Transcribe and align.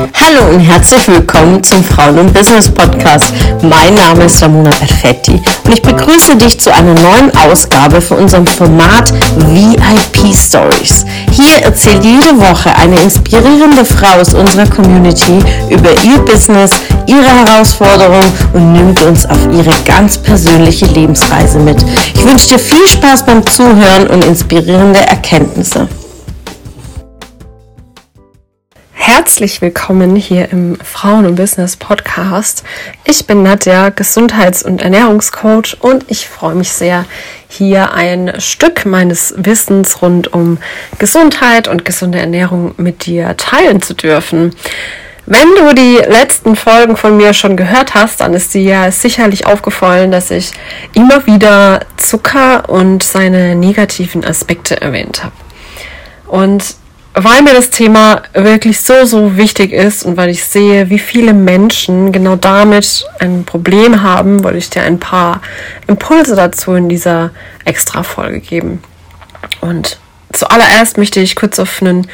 Hallo 0.00 0.54
und 0.54 0.60
herzlich 0.60 1.06
willkommen 1.08 1.62
zum 1.62 1.84
Frauen 1.84 2.18
und 2.18 2.32
Business 2.32 2.70
Podcast. 2.70 3.34
Mein 3.60 3.94
Name 3.94 4.24
ist 4.24 4.42
Ramona 4.42 4.70
Perfetti 4.70 5.32
und 5.32 5.74
ich 5.74 5.82
begrüße 5.82 6.36
dich 6.36 6.58
zu 6.58 6.72
einer 6.72 6.94
neuen 6.94 7.30
Ausgabe 7.36 8.00
für 8.00 8.14
unserem 8.14 8.46
Format 8.46 9.12
VIP 9.36 10.34
Stories. 10.34 11.04
Hier 11.32 11.62
erzählt 11.62 12.02
jede 12.02 12.40
Woche 12.40 12.74
eine 12.76 12.98
inspirierende 12.98 13.84
Frau 13.84 14.20
aus 14.20 14.32
unserer 14.32 14.66
Community 14.70 15.38
über 15.68 15.90
ihr 16.02 16.18
Business, 16.24 16.70
ihre 17.06 17.44
Herausforderungen 17.44 18.32
und 18.54 18.72
nimmt 18.72 19.02
uns 19.02 19.26
auf 19.26 19.48
ihre 19.52 19.74
ganz 19.84 20.16
persönliche 20.16 20.86
Lebensreise 20.86 21.58
mit. 21.58 21.76
Ich 22.14 22.24
wünsche 22.24 22.54
dir 22.54 22.58
viel 22.58 22.86
Spaß 22.86 23.26
beim 23.26 23.46
Zuhören 23.46 24.06
und 24.06 24.24
inspirierende 24.24 25.00
Erkenntnisse. 25.00 25.88
Herzlich 29.12 29.60
willkommen 29.60 30.14
hier 30.14 30.52
im 30.52 30.76
Frauen- 30.76 31.26
und 31.26 31.34
Business 31.34 31.76
Podcast. 31.76 32.62
Ich 33.02 33.26
bin 33.26 33.42
Nadja, 33.42 33.88
Gesundheits- 33.88 34.62
und 34.62 34.82
Ernährungscoach 34.82 35.78
und 35.80 36.04
ich 36.06 36.28
freue 36.28 36.54
mich 36.54 36.70
sehr, 36.70 37.04
hier 37.48 37.92
ein 37.92 38.40
Stück 38.40 38.86
meines 38.86 39.34
Wissens 39.36 40.00
rund 40.00 40.32
um 40.32 40.58
Gesundheit 41.00 41.66
und 41.66 41.84
gesunde 41.84 42.20
Ernährung 42.20 42.72
mit 42.76 43.04
dir 43.04 43.36
teilen 43.36 43.82
zu 43.82 43.94
dürfen. 43.94 44.54
Wenn 45.26 45.48
du 45.56 45.74
die 45.74 45.96
letzten 45.96 46.54
Folgen 46.54 46.96
von 46.96 47.16
mir 47.16 47.34
schon 47.34 47.56
gehört 47.56 47.94
hast, 47.94 48.20
dann 48.20 48.32
ist 48.32 48.54
dir 48.54 48.62
ja 48.62 48.92
sicherlich 48.92 49.44
aufgefallen, 49.44 50.12
dass 50.12 50.30
ich 50.30 50.52
immer 50.94 51.26
wieder 51.26 51.80
Zucker 51.96 52.68
und 52.70 53.02
seine 53.02 53.56
negativen 53.56 54.24
Aspekte 54.24 54.80
erwähnt 54.80 55.24
habe. 55.24 55.34
Und 56.28 56.76
weil 57.24 57.42
mir 57.42 57.54
das 57.54 57.70
Thema 57.70 58.22
wirklich 58.32 58.80
so, 58.80 59.04
so 59.04 59.36
wichtig 59.36 59.72
ist 59.72 60.04
und 60.04 60.16
weil 60.16 60.30
ich 60.30 60.44
sehe, 60.44 60.90
wie 60.90 60.98
viele 60.98 61.32
Menschen 61.32 62.12
genau 62.12 62.36
damit 62.36 63.04
ein 63.18 63.44
Problem 63.44 64.02
haben, 64.02 64.44
wollte 64.44 64.58
ich 64.58 64.70
dir 64.70 64.82
ein 64.82 64.98
paar 64.98 65.42
Impulse 65.86 66.34
dazu 66.34 66.74
in 66.74 66.88
dieser 66.88 67.30
Extra-Folge 67.64 68.40
geben. 68.40 68.82
Und 69.60 69.98
zuallererst 70.32 70.98
möchte 70.98 71.20
ich 71.20 71.36
kurz 71.36 71.58
auf 71.58 71.82
einen 71.82 72.06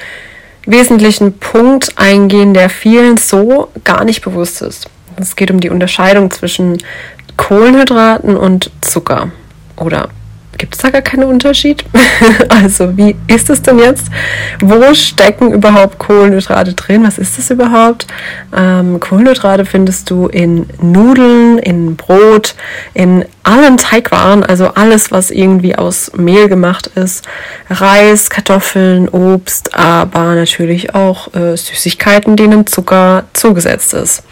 wesentlichen 0.67 1.39
Punkt 1.39 1.93
eingehen, 1.97 2.53
der 2.53 2.69
vielen 2.69 3.17
so 3.17 3.71
gar 3.85 4.05
nicht 4.05 4.23
bewusst 4.23 4.63
ist. 4.63 4.89
Es 5.19 5.37
geht 5.37 5.51
um 5.51 5.61
die 5.61 5.71
Unterscheidung 5.71 6.31
zwischen 6.31 6.79
Kohlenhydraten 7.37 8.37
und 8.37 8.71
Zucker 8.81 9.31
oder 9.77 10.09
Gibt 10.59 10.75
es 10.75 10.81
da 10.81 10.91
gar 10.91 11.03
keinen 11.03 11.25
Unterschied? 11.25 11.85
also 12.49 12.97
wie 12.97 13.15
ist 13.27 13.51
es 13.51 13.61
denn 13.63 13.79
jetzt? 13.79 14.07
Wo 14.61 14.95
stecken 14.95 15.53
überhaupt 15.53 15.99
Kohlenhydrate 15.99 16.73
drin? 16.73 17.05
Was 17.05 17.19
ist 17.19 17.37
das 17.37 17.51
überhaupt? 17.51 18.07
Ähm, 18.57 18.99
Kohlenhydrate 18.99 19.67
findest 19.67 20.09
du 20.09 20.29
in 20.29 20.67
Nudeln, 20.81 21.59
in 21.59 21.97
Brot, 21.97 22.55
in 22.95 23.25
allen 23.43 23.77
Teigwaren, 23.77 24.45
also 24.45 24.69
alles, 24.69 25.11
was 25.11 25.31
irgendwie 25.31 25.77
aus 25.77 26.13
Mehl 26.17 26.49
gemacht 26.49 26.91
ist. 26.95 27.25
Reis, 27.69 28.31
Kartoffeln, 28.31 29.09
Obst, 29.09 29.75
aber 29.75 30.35
natürlich 30.35 30.95
auch 30.95 31.33
äh, 31.35 31.57
Süßigkeiten, 31.57 32.37
denen 32.37 32.67
Zucker 32.67 33.25
zugesetzt 33.35 33.93
ist. 33.95 34.23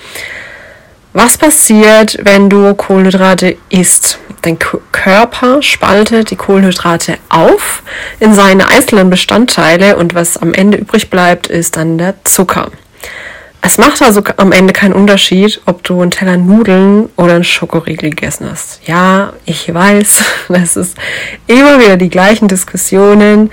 Was 1.13 1.39
passiert, 1.39 2.19
wenn 2.23 2.51
du 2.51 2.75
Kohlenhydrate 2.75 3.57
isst? 3.69 4.19
Dein 4.43 4.59
Körper 5.05 5.61
spaltet 5.61 6.31
die 6.31 6.37
Kohlenhydrate 6.37 7.19
auf 7.29 7.83
in 8.21 8.33
seine 8.33 8.69
einzelnen 8.69 9.11
Bestandteile 9.11 9.97
und 9.97 10.15
was 10.15 10.39
am 10.39 10.55
Ende 10.55 10.79
übrig 10.79 11.11
bleibt, 11.11 11.47
ist 11.47 11.77
dann 11.77 11.99
der 11.99 12.15
Zucker. 12.25 12.71
Es 13.61 13.77
macht 13.77 14.01
also 14.01 14.23
am 14.39 14.51
Ende 14.51 14.73
keinen 14.73 14.95
Unterschied, 14.95 15.61
ob 15.67 15.83
du 15.83 16.01
einen 16.01 16.11
Teller 16.11 16.39
Nudeln 16.39 17.11
oder 17.17 17.35
einen 17.35 17.45
Schokoriegel 17.45 18.09
gegessen 18.09 18.49
hast. 18.51 18.81
Ja, 18.87 19.35
ich 19.45 19.75
weiß, 19.75 20.25
das 20.49 20.75
ist 20.79 20.97
immer 21.49 21.79
wieder 21.81 21.99
die 21.99 22.09
gleichen 22.09 22.49
Diskussionen. 22.49 23.51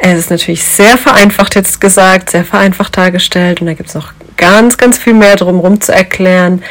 Es 0.00 0.18
ist 0.18 0.30
natürlich 0.30 0.64
sehr 0.64 0.96
vereinfacht 0.96 1.54
jetzt 1.54 1.80
gesagt, 1.80 2.30
sehr 2.30 2.44
vereinfacht 2.44 2.96
dargestellt 2.96 3.60
und 3.60 3.66
da 3.66 3.74
gibt 3.74 3.88
es 3.88 3.94
noch 3.94 4.12
ganz, 4.36 4.76
ganz 4.76 4.98
viel 4.98 5.14
mehr 5.14 5.36
drumherum 5.36 5.80
zu 5.80 5.92
erklären, 5.92 6.62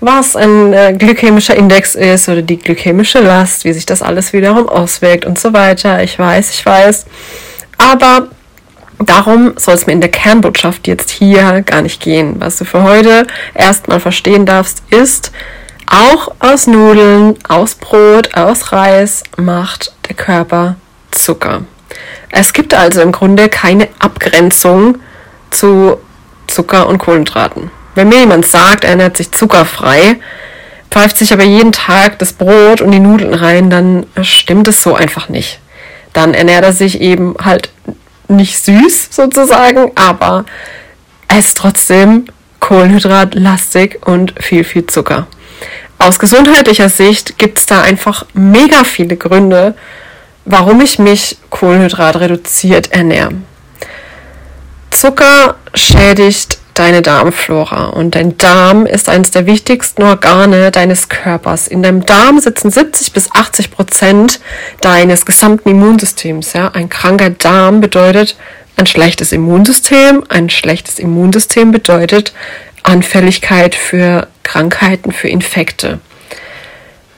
was 0.00 0.34
ein 0.34 0.72
äh, 0.72 0.94
glykämischer 0.96 1.54
Index 1.54 1.94
ist 1.94 2.28
oder 2.28 2.40
die 2.40 2.58
glykämische 2.58 3.20
Last, 3.20 3.64
wie 3.64 3.72
sich 3.72 3.84
das 3.84 4.02
alles 4.02 4.32
wiederum 4.32 4.68
auswirkt 4.68 5.26
und 5.26 5.38
so 5.38 5.52
weiter. 5.52 6.02
Ich 6.02 6.18
weiß, 6.18 6.50
ich 6.50 6.64
weiß. 6.64 7.04
Aber 7.76 8.28
darum 8.98 9.52
soll 9.56 9.74
es 9.74 9.86
mir 9.86 9.92
in 9.92 10.00
der 10.00 10.10
Kernbotschaft 10.10 10.88
jetzt 10.88 11.10
hier 11.10 11.62
gar 11.62 11.82
nicht 11.82 12.00
gehen. 12.00 12.36
Was 12.38 12.56
du 12.56 12.64
für 12.64 12.82
heute 12.82 13.26
erstmal 13.54 14.00
verstehen 14.00 14.46
darfst, 14.46 14.82
ist, 14.90 15.32
auch 15.86 16.32
aus 16.38 16.66
Nudeln, 16.66 17.36
aus 17.48 17.74
Brot, 17.74 18.34
aus 18.34 18.72
Reis 18.72 19.24
macht 19.36 19.92
der 20.08 20.14
Körper 20.14 20.76
Zucker. 21.10 21.62
Es 22.30 22.52
gibt 22.52 22.74
also 22.74 23.00
im 23.00 23.12
Grunde 23.12 23.48
keine 23.48 23.88
Abgrenzung 23.98 24.98
zu 25.50 25.98
Zucker 26.46 26.88
und 26.88 26.98
Kohlenhydraten. 26.98 27.70
Wenn 27.94 28.08
mir 28.08 28.20
jemand 28.20 28.46
sagt, 28.46 28.84
er 28.84 28.90
ernährt 28.90 29.16
sich 29.16 29.32
zuckerfrei, 29.32 30.16
pfeift 30.90 31.18
sich 31.18 31.32
aber 31.32 31.44
jeden 31.44 31.72
Tag 31.72 32.18
das 32.18 32.32
Brot 32.32 32.80
und 32.80 32.92
die 32.92 33.00
Nudeln 33.00 33.34
rein, 33.34 33.70
dann 33.70 34.06
stimmt 34.22 34.68
es 34.68 34.82
so 34.82 34.94
einfach 34.94 35.28
nicht. 35.28 35.60
Dann 36.12 36.34
ernährt 36.34 36.64
er 36.64 36.72
sich 36.72 37.00
eben 37.00 37.34
halt 37.42 37.70
nicht 38.28 38.62
süß 38.64 39.08
sozusagen, 39.10 39.92
aber 39.94 40.44
es 41.28 41.46
ist 41.46 41.58
trotzdem 41.58 42.26
kohlenhydratlastig 42.60 44.06
und 44.06 44.34
viel, 44.40 44.64
viel 44.64 44.86
Zucker. 44.86 45.26
Aus 45.98 46.18
gesundheitlicher 46.18 46.88
Sicht 46.88 47.38
gibt 47.38 47.58
es 47.58 47.66
da 47.66 47.82
einfach 47.82 48.24
mega 48.32 48.84
viele 48.84 49.16
Gründe, 49.16 49.74
warum 50.50 50.80
ich 50.80 50.98
mich 50.98 51.38
kohlenhydratreduziert 51.50 52.92
ernähre. 52.92 53.32
Zucker 54.90 55.56
schädigt 55.74 56.58
deine 56.74 57.02
Darmflora 57.02 57.86
und 57.86 58.14
dein 58.14 58.36
Darm 58.38 58.86
ist 58.86 59.08
eines 59.08 59.30
der 59.30 59.46
wichtigsten 59.46 60.02
Organe 60.02 60.70
deines 60.70 61.08
Körpers. 61.08 61.68
In 61.68 61.82
deinem 61.82 62.06
Darm 62.06 62.40
sitzen 62.40 62.70
70 62.70 63.12
bis 63.12 63.30
80 63.32 63.70
Prozent 63.70 64.40
deines 64.80 65.26
gesamten 65.26 65.68
Immunsystems. 65.70 66.54
Ja? 66.54 66.68
Ein 66.68 66.88
kranker 66.88 67.30
Darm 67.30 67.80
bedeutet 67.80 68.36
ein 68.76 68.86
schlechtes 68.86 69.32
Immunsystem. 69.32 70.24
Ein 70.28 70.48
schlechtes 70.48 70.98
Immunsystem 70.98 71.70
bedeutet 71.70 72.32
Anfälligkeit 72.82 73.74
für 73.74 74.26
Krankheiten, 74.42 75.12
für 75.12 75.28
Infekte. 75.28 76.00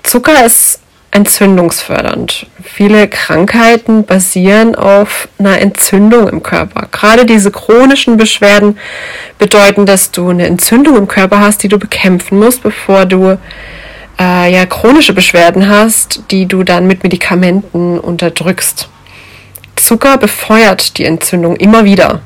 Zucker 0.03 0.45
ist 0.45 0.82
entzündungsfördernd. 1.13 2.47
Viele 2.63 3.07
Krankheiten 3.07 4.05
basieren 4.05 4.75
auf 4.75 5.29
einer 5.39 5.61
Entzündung 5.61 6.29
im 6.29 6.43
Körper. 6.43 6.89
Gerade 6.91 7.27
diese 7.27 7.51
chronischen 7.51 8.17
Beschwerden 8.17 8.79
bedeuten, 9.39 9.87
dass 9.87 10.11
du 10.11 10.31
eine 10.31 10.47
Entzündung 10.47 10.97
im 10.97 11.09
Körper 11.09 11.41
hast, 11.41 11.63
die 11.63 11.69
du 11.69 11.79
bekämpfen 11.79 12.39
musst, 12.39 12.63
bevor 12.63 13.05
du 13.05 13.37
äh, 14.19 14.53
ja 14.53 14.65
chronische 14.65 15.13
Beschwerden 15.13 15.69
hast, 15.69 16.23
die 16.31 16.47
du 16.47 16.65
dann 16.65 16.87
mit 16.87 17.03
Medikamenten 17.03 18.01
unterdrückst. 18.01 18.89
Zucker 19.77 20.17
befeuert 20.17 20.97
die 20.97 21.05
Entzündung 21.05 21.57
immer 21.57 21.85
wieder. 21.85 22.21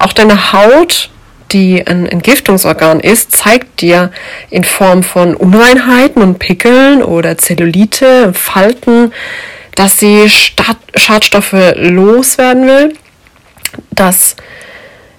Auch 0.00 0.12
deine 0.12 0.52
Haut 0.52 1.10
die 1.52 1.86
ein 1.86 2.06
Entgiftungsorgan 2.06 3.00
ist, 3.00 3.36
zeigt 3.36 3.80
dir 3.80 4.10
in 4.50 4.64
Form 4.64 5.02
von 5.02 5.36
Unreinheiten 5.36 6.22
und 6.22 6.38
Pickeln 6.38 7.02
oder 7.02 7.38
Zellulite, 7.38 8.32
Falten, 8.34 9.12
dass 9.74 9.98
sie 9.98 10.28
Schadstoffe 10.28 11.74
loswerden 11.76 12.66
will, 12.66 12.94
dass 13.90 14.36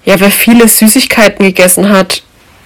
ja, 0.05 0.19
wer 0.19 0.31
viele 0.31 0.67
Süßigkeiten 0.67 1.45
gegessen 1.45 1.89
hat, 1.89 2.23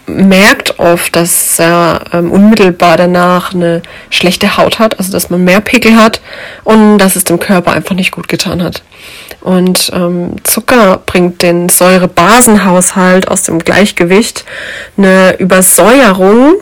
merkt 0.08 0.80
oft, 0.80 1.16
dass 1.16 1.60
er 1.60 2.02
ähm, 2.14 2.32
unmittelbar 2.32 2.98
danach 2.98 3.54
eine 3.54 3.82
schlechte 4.10 4.58
Haut 4.58 4.80
hat, 4.80 4.98
also 4.98 5.12
dass 5.12 5.30
man 5.30 5.44
mehr 5.44 5.62
Pickel 5.62 5.98
hat 5.98 6.22
und 6.64 6.98
dass 6.98 7.16
es 7.16 7.26
dem 7.26 7.40
Körper 7.40 7.74
einfach 7.74 7.96
nicht 7.96 8.12
gut 8.12 8.28
getan 8.28 8.64
hat. 8.64 8.84
Und 9.42 9.92
ähm, 9.94 10.36
Zucker 10.44 11.02
bringt 11.06 11.42
den 11.44 11.70
Säurebasenhaushalt 11.70 13.28
aus 13.28 13.44
dem 13.44 13.60
Gleichgewicht. 13.60 14.46
Eine 14.98 15.38
Übersäuerung 15.40 16.56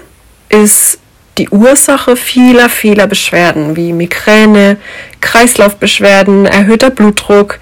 ist 0.50 1.00
die 1.38 1.50
Ursache 1.50 2.16
vieler, 2.16 2.70
vieler 2.70 3.08
Beschwerden 3.08 3.76
wie 3.76 3.92
Migräne, 3.92 4.78
Kreislaufbeschwerden, 5.22 6.46
erhöhter 6.46 6.92
Blutdruck, 6.92 7.60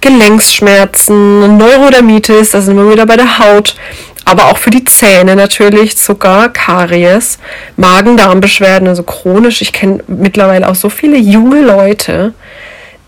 Gelenksschmerzen, 0.00 1.56
Neurodermitis, 1.56 2.50
da 2.50 2.60
sind 2.60 2.76
wir 2.76 2.90
wieder 2.90 3.06
bei 3.06 3.16
der 3.16 3.38
Haut, 3.38 3.76
aber 4.24 4.46
auch 4.46 4.58
für 4.58 4.70
die 4.70 4.84
Zähne 4.84 5.36
natürlich, 5.36 5.96
Zucker, 5.96 6.48
Karies, 6.48 7.38
Magen-Darm-Beschwerden, 7.76 8.88
also 8.88 9.02
chronisch. 9.02 9.62
Ich 9.62 9.72
kenne 9.72 10.02
mittlerweile 10.06 10.68
auch 10.68 10.74
so 10.74 10.88
viele 10.88 11.16
junge 11.16 11.60
Leute, 11.62 12.34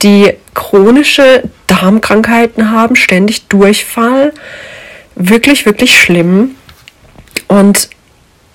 die 0.02 0.32
chronische 0.54 1.42
Darmkrankheiten 1.66 2.70
haben, 2.70 2.96
ständig 2.96 3.46
Durchfall, 3.48 4.32
wirklich, 5.14 5.66
wirklich 5.66 5.98
schlimm. 5.98 6.56
Und 7.48 7.88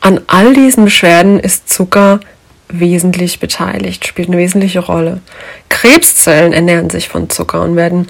an 0.01 0.21
all 0.27 0.53
diesen 0.53 0.85
Beschwerden 0.85 1.39
ist 1.39 1.69
Zucker 1.69 2.19
wesentlich 2.69 3.39
beteiligt, 3.39 4.05
spielt 4.05 4.27
eine 4.27 4.37
wesentliche 4.37 4.79
Rolle. 4.79 5.21
Krebszellen 5.69 6.53
ernähren 6.53 6.89
sich 6.89 7.09
von 7.09 7.29
Zucker 7.29 7.61
und 7.61 7.75
werden 7.75 8.07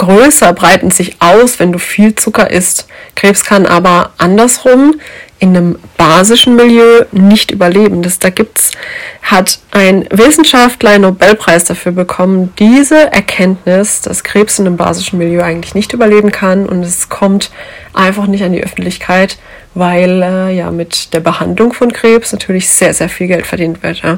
größer, 0.00 0.54
breiten 0.54 0.90
sich 0.90 1.16
aus, 1.20 1.60
wenn 1.60 1.72
du 1.72 1.78
viel 1.78 2.14
Zucker 2.14 2.50
isst. 2.50 2.88
Krebs 3.16 3.44
kann 3.44 3.66
aber 3.66 4.12
andersrum 4.16 4.94
in 5.38 5.50
einem 5.50 5.78
basischen 5.98 6.56
Milieu 6.56 7.04
nicht 7.12 7.50
überleben. 7.50 8.00
Das, 8.00 8.18
da 8.18 8.30
gibt's, 8.30 8.72
hat 9.20 9.58
ein 9.72 10.06
Wissenschaftler 10.10 10.90
einen 10.90 11.02
Nobelpreis 11.02 11.64
dafür 11.64 11.92
bekommen, 11.92 12.54
diese 12.58 13.12
Erkenntnis, 13.12 14.00
dass 14.00 14.24
Krebs 14.24 14.58
in 14.58 14.66
einem 14.66 14.78
basischen 14.78 15.18
Milieu 15.18 15.42
eigentlich 15.42 15.74
nicht 15.74 15.92
überleben 15.92 16.32
kann 16.32 16.66
und 16.66 16.82
es 16.82 17.10
kommt 17.10 17.50
einfach 17.92 18.26
nicht 18.26 18.42
an 18.42 18.52
die 18.52 18.64
Öffentlichkeit, 18.64 19.36
weil 19.74 20.22
äh, 20.22 20.56
ja 20.56 20.70
mit 20.70 21.12
der 21.12 21.20
Behandlung 21.20 21.74
von 21.74 21.92
Krebs 21.92 22.32
natürlich 22.32 22.70
sehr, 22.70 22.94
sehr 22.94 23.10
viel 23.10 23.26
Geld 23.26 23.46
verdient 23.46 23.82
wird. 23.82 24.00
Ja 24.02 24.16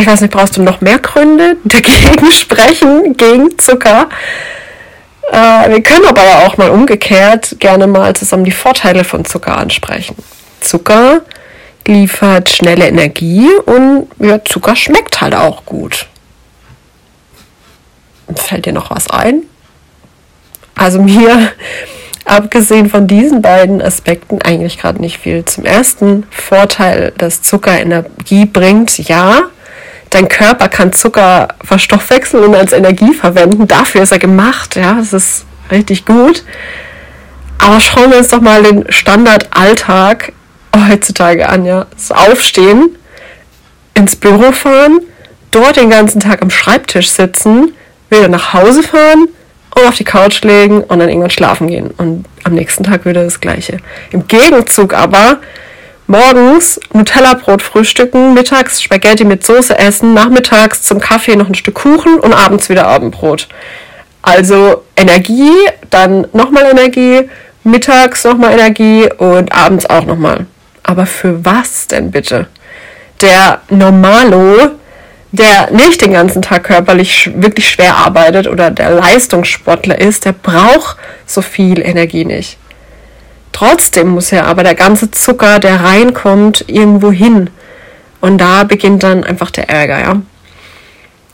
ich 0.00 0.06
weiß 0.06 0.22
nicht, 0.22 0.32
brauchst 0.32 0.56
du 0.56 0.62
noch 0.62 0.80
mehr 0.80 0.98
Gründe 0.98 1.56
dagegen 1.64 2.30
sprechen, 2.32 3.16
gegen 3.16 3.58
Zucker? 3.58 4.08
Äh, 5.30 5.70
wir 5.70 5.82
können 5.82 6.06
aber 6.06 6.46
auch 6.46 6.56
mal 6.56 6.70
umgekehrt 6.70 7.56
gerne 7.58 7.86
mal 7.86 8.14
zusammen 8.14 8.44
die 8.44 8.50
Vorteile 8.52 9.04
von 9.04 9.24
Zucker 9.24 9.56
ansprechen. 9.58 10.16
Zucker 10.60 11.22
liefert 11.86 12.50
schnelle 12.50 12.86
Energie 12.86 13.48
und 13.66 14.08
ja, 14.18 14.44
Zucker 14.44 14.76
schmeckt 14.76 15.20
halt 15.20 15.34
auch 15.34 15.64
gut. 15.64 16.06
Fällt 18.34 18.66
dir 18.66 18.72
noch 18.72 18.90
was 18.90 19.10
ein? 19.10 19.42
Also 20.74 21.02
mir, 21.02 21.52
abgesehen 22.24 22.88
von 22.88 23.06
diesen 23.06 23.42
beiden 23.42 23.82
Aspekten, 23.82 24.40
eigentlich 24.42 24.78
gerade 24.78 25.00
nicht 25.00 25.18
viel. 25.18 25.44
Zum 25.44 25.64
ersten 25.64 26.24
Vorteil, 26.30 27.12
dass 27.18 27.42
Zucker 27.42 27.78
Energie 27.78 28.46
bringt, 28.46 28.96
ja, 28.98 29.42
dein 30.14 30.28
Körper 30.28 30.68
kann 30.68 30.92
Zucker 30.92 31.48
verstoffwechseln 31.64 32.44
und 32.44 32.54
als 32.54 32.72
Energie 32.72 33.14
verwenden. 33.14 33.66
Dafür 33.66 34.02
ist 34.02 34.12
er 34.12 34.18
gemacht. 34.18 34.76
Ja, 34.76 34.94
das 34.94 35.12
ist 35.12 35.46
richtig 35.70 36.04
gut. 36.04 36.44
Aber 37.58 37.80
schauen 37.80 38.10
wir 38.10 38.18
uns 38.18 38.28
doch 38.28 38.40
mal 38.40 38.62
den 38.62 38.90
Standardalltag 38.90 40.32
heutzutage 40.76 41.48
an. 41.48 41.64
Ja, 41.64 41.86
das 41.92 42.10
Aufstehen, 42.10 42.96
ins 43.94 44.16
Büro 44.16 44.52
fahren, 44.52 45.00
dort 45.50 45.76
den 45.76 45.90
ganzen 45.90 46.20
Tag 46.20 46.42
am 46.42 46.50
Schreibtisch 46.50 47.10
sitzen, 47.10 47.72
wieder 48.10 48.28
nach 48.28 48.52
Hause 48.52 48.82
fahren 48.82 49.28
und 49.74 49.86
auf 49.86 49.96
die 49.96 50.04
Couch 50.04 50.42
legen 50.42 50.82
und 50.82 50.98
dann 50.98 51.08
irgendwann 51.08 51.30
schlafen 51.30 51.68
gehen. 51.68 51.90
Und 51.96 52.24
am 52.44 52.54
nächsten 52.54 52.84
Tag 52.84 53.06
wieder 53.06 53.24
das 53.24 53.40
Gleiche. 53.40 53.78
Im 54.10 54.26
Gegenzug 54.26 54.94
aber 54.94 55.38
morgens 56.06 56.80
Nutella-Brot 56.92 57.62
frühstücken, 57.62 58.34
mittags 58.34 58.82
Spaghetti 58.82 59.24
mit 59.24 59.44
Soße 59.44 59.78
essen, 59.78 60.14
nachmittags 60.14 60.82
zum 60.82 61.00
Kaffee 61.00 61.36
noch 61.36 61.48
ein 61.48 61.54
Stück 61.54 61.74
Kuchen 61.74 62.18
und 62.18 62.32
abends 62.32 62.68
wieder 62.68 62.86
Abendbrot. 62.86 63.48
Also 64.22 64.84
Energie, 64.96 65.52
dann 65.90 66.26
nochmal 66.32 66.70
Energie, 66.70 67.28
mittags 67.64 68.24
nochmal 68.24 68.52
Energie 68.52 69.08
und 69.18 69.52
abends 69.52 69.86
auch 69.86 70.04
nochmal. 70.04 70.46
Aber 70.82 71.06
für 71.06 71.44
was 71.44 71.88
denn 71.88 72.10
bitte? 72.10 72.46
Der 73.20 73.60
Normalo, 73.68 74.72
der 75.32 75.70
nicht 75.70 76.02
den 76.02 76.12
ganzen 76.12 76.42
Tag 76.42 76.64
körperlich 76.64 77.30
wirklich 77.34 77.68
schwer 77.68 77.96
arbeitet 77.96 78.46
oder 78.46 78.70
der 78.70 78.90
Leistungssportler 78.90 80.00
ist, 80.00 80.24
der 80.24 80.32
braucht 80.32 80.96
so 81.26 81.40
viel 81.40 81.80
Energie 81.80 82.24
nicht. 82.24 82.58
Trotzdem 83.52 84.08
muss 84.08 84.30
ja 84.30 84.44
aber 84.44 84.64
der 84.64 84.74
ganze 84.74 85.10
Zucker, 85.10 85.58
der 85.58 85.84
reinkommt, 85.84 86.64
irgendwo 86.68 87.12
hin. 87.12 87.50
Und 88.20 88.38
da 88.38 88.64
beginnt 88.64 89.02
dann 89.02 89.24
einfach 89.24 89.50
der 89.50 89.68
Ärger, 89.68 90.00
ja. 90.00 90.22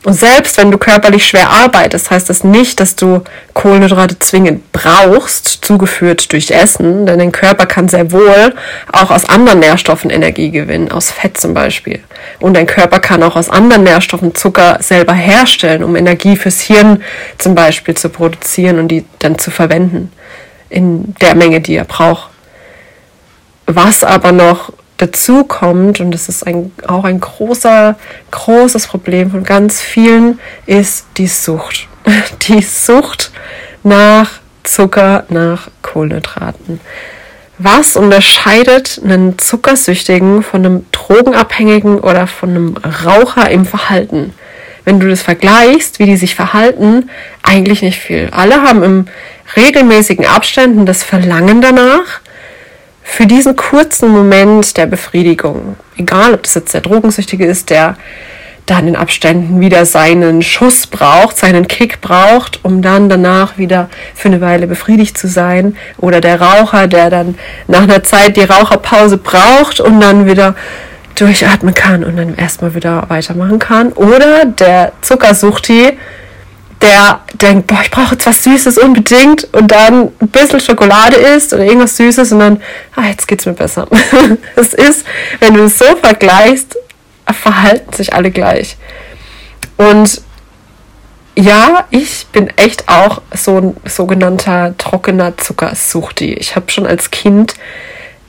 Und 0.04 0.14
selbst 0.14 0.56
wenn 0.58 0.70
du 0.70 0.78
körperlich 0.78 1.26
schwer 1.26 1.50
arbeitest, 1.50 2.10
heißt 2.10 2.30
das 2.30 2.44
nicht, 2.44 2.78
dass 2.78 2.94
du 2.94 3.22
Kohlenhydrate 3.52 4.18
zwingend 4.20 4.72
brauchst, 4.72 5.46
zugeführt 5.62 6.32
durch 6.32 6.50
Essen, 6.50 7.04
denn 7.04 7.18
dein 7.18 7.32
Körper 7.32 7.66
kann 7.66 7.88
sehr 7.88 8.12
wohl 8.12 8.54
auch 8.92 9.10
aus 9.10 9.28
anderen 9.28 9.58
Nährstoffen 9.58 10.10
Energie 10.10 10.50
gewinnen, 10.50 10.92
aus 10.92 11.10
Fett 11.10 11.36
zum 11.36 11.52
Beispiel. 11.52 12.00
Und 12.38 12.56
dein 12.56 12.66
Körper 12.66 13.00
kann 13.00 13.24
auch 13.24 13.34
aus 13.34 13.50
anderen 13.50 13.82
Nährstoffen 13.82 14.36
Zucker 14.36 14.78
selber 14.80 15.14
herstellen, 15.14 15.82
um 15.82 15.96
Energie 15.96 16.36
fürs 16.36 16.60
Hirn 16.60 17.02
zum 17.36 17.56
Beispiel 17.56 17.94
zu 17.94 18.08
produzieren 18.08 18.78
und 18.78 18.88
die 18.88 19.04
dann 19.18 19.36
zu 19.38 19.50
verwenden 19.50 20.12
in 20.70 21.14
der 21.20 21.34
Menge, 21.34 21.60
die 21.60 21.76
er 21.76 21.84
braucht. 21.84 22.30
Was 23.66 24.02
aber 24.04 24.32
noch 24.32 24.72
dazu 24.98 25.44
kommt, 25.44 26.00
und 26.00 26.10
das 26.10 26.28
ist 26.28 26.46
ein, 26.46 26.72
auch 26.86 27.04
ein 27.04 27.20
großer, 27.20 27.96
großes 28.30 28.86
Problem 28.86 29.30
von 29.30 29.44
ganz 29.44 29.80
vielen, 29.80 30.38
ist 30.66 31.06
die 31.16 31.28
Sucht. 31.28 31.88
Die 32.48 32.62
Sucht 32.62 33.30
nach 33.82 34.40
Zucker, 34.64 35.24
nach 35.28 35.68
Kohlenhydraten. 35.82 36.80
Was 37.58 37.96
unterscheidet 37.96 39.00
einen 39.04 39.38
Zuckersüchtigen 39.38 40.42
von 40.42 40.64
einem 40.64 40.86
Drogenabhängigen 40.92 41.98
oder 41.98 42.26
von 42.26 42.50
einem 42.50 42.76
Raucher 42.76 43.50
im 43.50 43.66
Verhalten? 43.66 44.32
Wenn 44.84 45.00
du 45.00 45.08
das 45.08 45.22
vergleichst, 45.22 45.98
wie 45.98 46.06
die 46.06 46.16
sich 46.16 46.34
verhalten, 46.34 47.10
eigentlich 47.42 47.82
nicht 47.82 47.98
viel. 47.98 48.28
Alle 48.30 48.62
haben 48.62 48.82
im 48.82 49.06
regelmäßigen 49.56 50.26
Abständen 50.26 50.86
das 50.86 51.02
Verlangen 51.02 51.60
danach, 51.60 52.20
für 53.02 53.26
diesen 53.26 53.56
kurzen 53.56 54.10
Moment 54.10 54.76
der 54.76 54.86
Befriedigung, 54.86 55.76
egal 55.96 56.34
ob 56.34 56.42
das 56.42 56.54
jetzt 56.54 56.74
der 56.74 56.82
Drogensüchtige 56.82 57.46
ist, 57.46 57.70
der 57.70 57.96
dann 58.68 58.86
in 58.86 58.96
Abständen 58.96 59.60
wieder 59.60 59.86
seinen 59.86 60.42
Schuss 60.42 60.86
braucht, 60.86 61.38
seinen 61.38 61.66
Kick 61.68 62.02
braucht, 62.02 62.60
um 62.64 62.82
dann 62.82 63.08
danach 63.08 63.56
wieder 63.56 63.88
für 64.14 64.28
eine 64.28 64.42
Weile 64.42 64.66
befriedigt 64.66 65.16
zu 65.16 65.26
sein. 65.26 65.76
Oder 65.96 66.20
der 66.20 66.40
Raucher, 66.40 66.86
der 66.86 67.08
dann 67.08 67.38
nach 67.66 67.82
einer 67.82 68.04
Zeit 68.04 68.36
die 68.36 68.42
Raucherpause 68.42 69.16
braucht 69.16 69.80
und 69.80 70.00
dann 70.00 70.26
wieder 70.26 70.54
durchatmen 71.14 71.74
kann 71.74 72.04
und 72.04 72.16
dann 72.16 72.36
erstmal 72.36 72.74
wieder 72.74 73.04
weitermachen 73.08 73.58
kann. 73.58 73.92
Oder 73.92 74.44
der 74.44 74.92
Zuckersuchti, 75.00 75.98
der 76.80 77.20
denkt, 77.34 77.66
boah, 77.66 77.80
ich 77.82 77.90
brauche 77.90 78.12
jetzt 78.12 78.26
was 78.26 78.44
Süßes 78.44 78.78
unbedingt 78.78 79.52
und 79.52 79.70
dann 79.70 80.12
ein 80.20 80.28
bisschen 80.28 80.60
Schokolade 80.60 81.16
isst 81.16 81.52
oder 81.52 81.64
irgendwas 81.64 81.96
Süßes 81.96 82.32
und 82.32 82.38
dann, 82.38 82.62
ah, 82.94 83.06
jetzt 83.08 83.26
geht's 83.26 83.46
mir 83.46 83.52
besser. 83.52 83.88
das 84.56 84.74
ist, 84.74 85.04
wenn 85.40 85.54
du 85.54 85.64
es 85.64 85.78
so 85.78 85.84
vergleichst, 85.96 86.76
verhalten 87.32 87.92
sich 87.92 88.14
alle 88.14 88.30
gleich. 88.30 88.76
Und 89.76 90.22
ja, 91.34 91.86
ich 91.90 92.26
bin 92.32 92.48
echt 92.56 92.88
auch 92.88 93.22
so 93.32 93.58
ein 93.58 93.76
sogenannter 93.84 94.74
trockener 94.76 95.36
Zuckersuchti. 95.36 96.34
Ich 96.34 96.56
habe 96.56 96.70
schon 96.70 96.86
als 96.86 97.10
Kind 97.10 97.54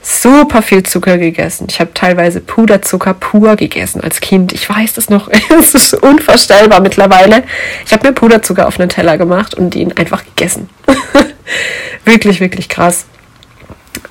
super 0.10 0.62
viel 0.62 0.84
Zucker 0.84 1.18
gegessen. 1.18 1.68
Ich 1.70 1.80
habe 1.80 1.94
teilweise 1.94 2.42
Puderzucker 2.42 3.14
pur 3.14 3.56
gegessen 3.56 4.02
als 4.02 4.20
Kind. 4.20 4.54
Ich 4.54 4.68
weiß 4.68 4.94
das 4.94 5.10
noch. 5.10 5.30
es 5.60 5.74
ist 5.76 5.94
unvorstellbar 5.94 6.82
mittlerweile. 6.82 7.44
Ich 7.86 7.94
habe 7.94 8.08
mir 8.08 8.14
Puderzucker 8.14 8.68
auf 8.68 8.80
einen 8.80 8.90
Teller 8.90 9.18
gemacht 9.18 9.54
und 9.54 9.76
ihn 9.76 9.94
einfach 9.94 10.24
gegessen. 10.26 10.70
wirklich, 12.06 12.40
wirklich 12.40 12.70
krass. 12.70 13.06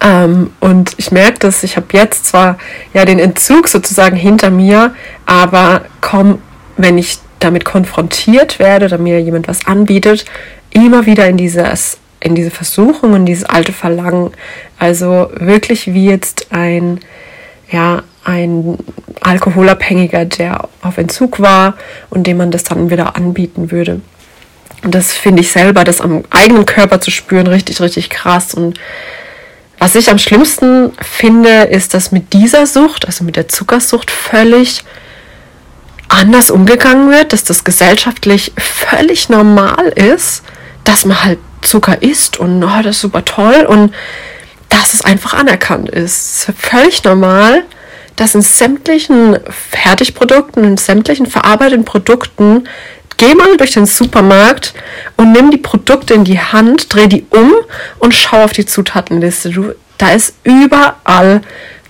Ähm, 0.01 0.53
und 0.61 0.93
ich 0.97 1.11
merke 1.11 1.41
dass 1.41 1.63
ich 1.63 1.77
habe 1.77 1.87
jetzt 1.93 2.27
zwar 2.27 2.59
ja 2.95 3.05
den 3.05 3.19
Entzug 3.19 3.69
sozusagen 3.69 4.17
hinter 4.17 4.51
mir, 4.51 4.95
aber 5.27 5.83
komm, 6.01 6.41
wenn 6.77 6.99
ich 6.99 7.19
damit 7.41 7.65
konfrontiert 7.65 8.59
werde 8.59 8.87
oder 8.87 8.99
mir 8.99 9.21
jemand 9.21 9.49
was 9.49 9.67
anbietet, 9.67 10.25
immer 10.71 11.07
wieder 11.07 11.27
in 11.27 11.37
dieses 11.37 11.99
in 12.21 12.35
diese 12.35 12.51
Versuchung 12.51 13.13
und 13.13 13.27
dieses 13.27 13.45
alte 13.45 13.73
Verlangen. 13.73 14.31
Also 14.79 15.31
wirklich 15.35 15.93
wie 15.93 16.07
jetzt 16.07 16.49
ein, 16.51 17.01
ja, 17.71 18.03
ein 18.25 18.79
Alkoholabhängiger, 19.21 20.25
der 20.25 20.69
auf 20.83 20.99
Entzug 20.99 21.41
war 21.41 21.75
und 22.11 22.27
dem 22.27 22.37
man 22.37 22.51
das 22.51 22.65
dann 22.65 22.91
wieder 22.91 23.17
anbieten 23.17 23.71
würde. 23.71 24.01
Und 24.83 24.95
das 24.95 25.13
finde 25.13 25.43
ich 25.43 25.51
selber, 25.51 25.85
das 25.85 26.01
am 26.01 26.25
eigenen 26.31 26.67
Körper 26.67 27.01
zu 27.01 27.11
spüren, 27.11 27.47
richtig, 27.47 27.81
richtig 27.81 28.11
krass. 28.11 28.55
Und 28.55 28.79
was 29.79 29.95
ich 29.95 30.11
am 30.11 30.19
schlimmsten 30.19 30.93
finde, 31.01 31.63
ist, 31.65 31.95
dass 31.95 32.13
mit 32.13 32.33
dieser 32.33 32.67
Sucht, 32.67 33.07
also 33.07 33.25
mit 33.25 33.37
der 33.37 33.49
Zuckersucht, 33.49 34.11
völlig 34.11 34.85
anders 36.09 36.51
umgegangen 36.51 37.11
wird, 37.11 37.33
dass 37.33 37.45
das 37.45 37.65
gesellschaftlich 37.65 38.53
völlig 38.57 39.29
normal 39.29 39.89
ist, 39.89 40.43
dass 40.85 41.05
man 41.05 41.23
halt 41.25 41.39
Zucker 41.63 42.03
isst 42.03 42.39
und 42.39 42.63
oh, 42.63 42.83
das 42.83 42.97
ist 42.97 43.01
super 43.03 43.25
toll 43.25 43.67
und 43.69 43.95
dass 44.69 44.95
es 44.95 45.03
einfach 45.03 45.35
anerkannt 45.35 45.89
ist. 45.89 46.53
Völlig 46.57 47.03
normal, 47.05 47.65
dass 48.17 48.35
in 48.35 48.43
sämtlichen 48.43 49.39
Fertigprodukten, 49.49 50.65
in 50.65 50.77
sämtlichen 50.77 51.27
verarbeiteten 51.27 51.85
Produkten 51.85 52.69
geh 53.17 53.35
mal 53.35 53.57
durch 53.57 53.73
den 53.73 53.87
Supermarkt 53.87 54.75
und 55.17 55.33
nimm 55.33 55.51
die 55.51 55.59
Produkte 55.59 56.15
in 56.15 56.25
die 56.25 56.41
Hand, 56.41 56.93
dreh 56.93 57.07
die 57.07 57.27
um 57.31 57.53
und 57.99 58.15
schau 58.15 58.45
auf 58.45 58.53
die 58.53 58.67
Zutatenliste. 58.67 59.51
Du, 59.51 59.75
da 59.99 60.13
ist 60.13 60.35
überall 60.45 61.43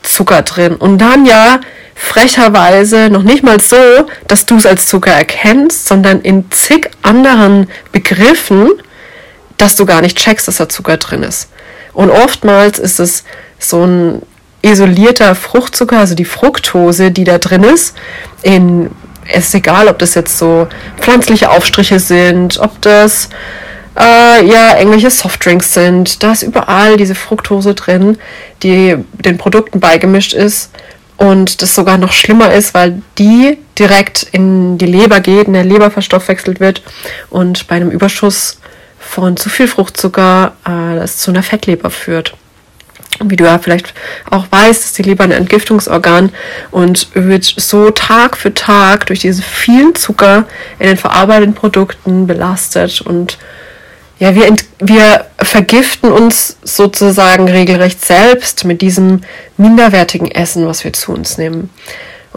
Zucker 0.03 0.43
drin. 0.43 0.75
Und 0.75 0.99
dann 0.99 1.27
ja 1.27 1.61
frecherweise 1.95 3.11
noch 3.11 3.23
nicht 3.23 3.43
mal 3.43 3.61
so, 3.61 3.77
dass 4.27 4.47
du 4.47 4.57
es 4.57 4.67
als 4.67 4.87
Zucker 4.87 5.13
erkennst, 5.13 5.87
sondern 5.87 6.21
in 6.23 6.51
zig 6.51 6.91
anderen 7.03 7.69
Begriffen, 7.93 8.71
dass 9.59 9.77
du 9.77 9.85
gar 9.85 10.01
nicht 10.01 10.17
checkst, 10.17 10.49
dass 10.49 10.57
da 10.57 10.69
Zucker 10.69 10.97
drin 10.97 11.23
ist. 11.23 11.49
Und 11.93 12.11
oftmals 12.11 12.79
ist 12.79 13.01
es 13.01 13.25
so 13.59 13.85
ein 13.85 14.23
isolierter 14.63 15.35
Fruchtzucker, 15.35 15.99
also 15.99 16.15
die 16.15 16.25
Fructose, 16.25 17.11
die 17.11 17.25
da 17.25 17.39
drin 17.39 17.65
ist, 17.65 17.95
in 18.43 18.91
es 19.31 19.49
ist 19.49 19.55
egal, 19.55 19.89
ob 19.89 19.99
das 19.99 20.15
jetzt 20.15 20.39
so 20.39 20.69
pflanzliche 21.01 21.51
Aufstriche 21.51 22.01
sind, 22.01 22.59
ob 22.59 22.81
das 22.81 23.29
äh, 23.99 24.45
ja 24.47 24.79
irgendwelche 24.79 25.11
Softdrinks 25.11 25.75
sind. 25.75 26.23
Da 26.23 26.33
ist 26.33 26.43
überall 26.43 26.97
diese 26.97 27.15
Fructose 27.15 27.75
drin, 27.75 28.17
die 28.63 28.97
den 29.13 29.37
Produkten 29.37 29.81
beigemischt 29.81 30.33
ist 30.33 30.71
und 31.19 31.61
das 31.63 31.75
sogar 31.75 31.99
noch 31.99 32.13
schlimmer 32.13 32.55
ist, 32.55 32.75
weil 32.75 33.03
die 33.19 33.59
direkt 33.79 34.23
in 34.33 34.79
die 34.79 34.87
Leber 34.87 35.21
geht, 35.21 35.47
in 35.47 35.53
der 35.53 35.65
Leber 35.65 35.91
verstoffwechselt 35.91 36.59
wird 36.61 36.83
und 37.29 37.69
bei 37.69 37.77
einem 37.77 37.91
Überschuss 37.91 38.59
von 39.09 39.37
zu 39.37 39.49
viel 39.49 39.69
Fruchtzucker 39.69 40.53
äh, 40.65 40.97
das 40.97 41.19
zu 41.19 41.31
einer 41.31 41.43
Fettleber 41.43 41.91
führt. 41.91 42.35
Und 43.19 43.31
wie 43.31 43.37
du 43.37 43.45
ja 43.45 43.59
vielleicht 43.59 43.95
auch 44.31 44.47
weißt, 44.51 44.85
ist 44.85 44.99
die 44.99 45.03
Leber 45.03 45.25
ein 45.25 45.33
Entgiftungsorgan 45.33 46.31
und 46.71 47.09
wird 47.15 47.45
so 47.45 47.91
Tag 47.91 48.37
für 48.37 48.55
Tag 48.55 49.07
durch 49.07 49.21
diese 49.21 49.43
vielen 49.43 49.95
Zucker 49.95 50.45
in 50.79 50.89
den 50.89 50.97
verarbeiteten 50.97 51.55
Produkten 51.55 52.27
belastet 52.27 53.01
und 53.01 53.39
ja, 54.21 54.35
wir, 54.35 54.53
wir 54.81 55.27
vergiften 55.39 56.11
uns 56.11 56.57
sozusagen 56.63 57.49
regelrecht 57.49 58.05
selbst 58.05 58.65
mit 58.65 58.83
diesem 58.83 59.21
minderwertigen 59.57 60.29
Essen, 60.29 60.67
was 60.67 60.83
wir 60.83 60.93
zu 60.93 61.13
uns 61.13 61.39
nehmen. 61.39 61.71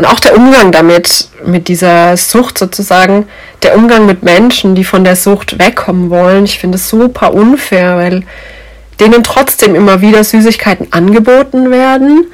Und 0.02 0.08
auch 0.08 0.20
der 0.20 0.36
Umgang 0.36 0.72
damit, 0.72 1.28
mit 1.46 1.68
dieser 1.68 2.18
Sucht 2.18 2.58
sozusagen, 2.58 3.28
der 3.62 3.76
Umgang 3.76 4.08
mit 4.08 4.24
Menschen, 4.24 4.74
die 4.74 4.84
von 4.84 5.04
der 5.04 5.16
Sucht 5.16 5.60
wegkommen 5.60 6.10
wollen, 6.10 6.46
ich 6.46 6.58
finde 6.58 6.78
es 6.78 6.90
super 6.90 7.36
unfair, 7.36 7.98
weil 7.98 8.24
denen 9.00 9.22
trotzdem 9.22 9.76
immer 9.76 10.02
wieder 10.02 10.24
Süßigkeiten 10.24 10.92
angeboten 10.92 11.70
werden 11.70 12.26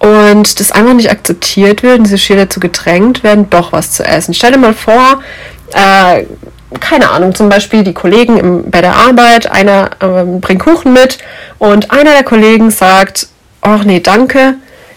und 0.00 0.58
das 0.58 0.72
einfach 0.72 0.94
nicht 0.94 1.08
akzeptiert 1.08 1.84
wird 1.84 2.00
und 2.00 2.06
sie 2.06 2.18
schier 2.18 2.34
dazu 2.34 2.58
gedrängt 2.58 3.22
werden, 3.22 3.48
doch 3.48 3.70
was 3.70 3.92
zu 3.92 4.02
essen. 4.02 4.34
Stell 4.34 4.50
dir 4.50 4.58
mal 4.58 4.74
vor, 4.74 5.22
äh, 5.72 6.24
keine 6.80 7.10
Ahnung, 7.10 7.32
zum 7.32 7.48
Beispiel 7.48 7.84
die 7.84 7.94
Kollegen 7.94 8.38
im, 8.38 8.70
bei 8.72 8.80
der 8.80 8.96
Arbeit, 8.96 9.48
einer 9.48 9.90
äh, 10.00 10.24
bringt 10.40 10.64
Kuchen 10.64 10.92
mit 10.92 11.18
und 11.60 11.92
einer 11.92 12.10
der 12.10 12.24
Kollegen 12.24 12.72
sagt, 12.72 13.28
ach 13.60 13.84
nee, 13.84 14.00
danke, 14.00 14.56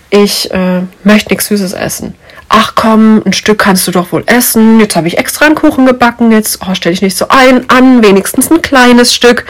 ich 0.10 0.52
äh, 0.52 0.82
möchte 1.04 1.30
nichts 1.30 1.48
Süßes 1.48 1.74
essen. 1.74 2.16
Ach 2.50 2.74
komm, 2.76 3.22
ein 3.26 3.34
Stück 3.34 3.60
kannst 3.60 3.88
du 3.88 3.92
doch 3.92 4.12
wohl 4.12 4.24
essen. 4.26 4.80
Jetzt 4.80 4.96
habe 4.96 5.08
ich 5.08 5.18
extra 5.18 5.46
einen 5.46 5.56
Kuchen 5.56 5.86
gebacken. 5.86 6.32
Jetzt 6.32 6.60
oh, 6.66 6.74
stelle 6.74 6.94
ich 6.94 7.02
nicht 7.02 7.18
so 7.18 7.28
ein 7.28 7.70
an, 7.70 8.04
wenigstens 8.04 8.50
ein 8.50 8.62
kleines 8.62 9.14
Stück. 9.14 9.46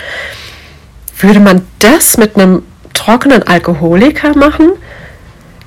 Würde 1.19 1.39
man 1.39 1.67
das 1.79 2.17
mit 2.17 2.35
einem 2.35 2.63
trockenen 2.93 3.43
Alkoholiker 3.43 4.35
machen? 4.35 4.71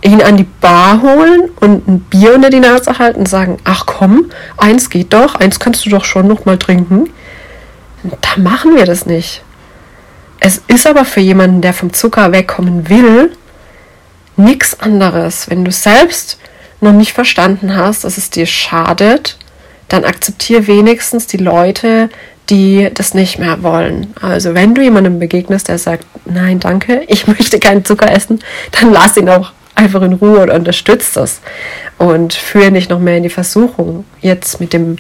ihn 0.03 0.23
an 0.23 0.37
die 0.37 0.47
Bar 0.61 1.03
holen 1.03 1.51
und 1.61 1.87
ein 1.87 2.01
Bier 2.01 2.35
unter 2.35 2.51
die 2.51 2.61
Nase 2.61 2.99
halten 2.99 3.21
und 3.21 3.29
sagen, 3.29 3.59
ach 3.65 3.85
komm, 3.87 4.31
eins 4.57 4.91
geht 4.91 5.13
doch, 5.13 5.35
eins 5.35 5.61
kannst 5.61 5.85
du 5.85 5.91
doch 5.91 6.05
schon 6.05 6.27
noch 6.27 6.45
mal 6.45 6.59
trinken. 6.59 7.11
Da 8.03 8.41
machen 8.41 8.77
wir 8.77 8.87
das 8.87 9.05
nicht. 9.05 9.43
Es 10.39 10.63
ist 10.69 10.87
aber 10.87 11.05
für 11.05 11.21
jemanden, 11.21 11.61
der 11.61 11.75
vom 11.75 11.93
Zucker 11.93 12.33
wegkommen 12.33 12.89
will, 12.89 13.33
nichts 14.45 14.81
anderes. 14.81 15.49
Wenn 15.49 15.65
du 15.65 15.73
selbst 15.73 16.39
noch 16.81 16.93
nicht 16.93 17.13
verstanden 17.13 17.77
hast, 17.77 18.05
dass 18.05 18.19
es 18.19 18.31
dir 18.31 18.47
schadet, 18.47 19.37
dann 19.89 20.05
akzeptiere 20.05 20.67
wenigstens 20.67 21.27
die 21.27 21.37
Leute, 21.37 22.09
die 22.49 22.91
das 22.93 23.15
nicht 23.15 23.39
mehr 23.39 23.63
wollen. 23.63 24.15
Also 24.21 24.55
wenn 24.55 24.75
du 24.75 24.83
jemandem 24.83 25.19
begegnest, 25.19 25.69
der 25.69 25.79
sagt, 25.79 26.05
nein, 26.25 26.61
danke, 26.61 27.03
ich 27.09 27.27
möchte 27.27 27.59
keinen 27.59 27.85
Zucker 27.85 28.11
essen, 28.11 28.41
dann 28.73 28.93
lass 28.93 29.17
ihn 29.17 29.29
auch 29.29 29.53
einfach 29.75 30.03
in 30.03 30.15
Ruhe 30.15 30.43
und 30.43 30.51
unterstützt 30.51 31.17
das. 31.17 31.41
Und 31.99 32.35
führe 32.35 32.71
nicht 32.71 32.91
noch 32.91 32.99
mehr 32.99 33.17
in 33.17 33.23
die 33.23 33.31
Versuchung. 33.31 34.05
Jetzt 34.21 34.61
mit 34.61 34.73
dem 34.73 34.97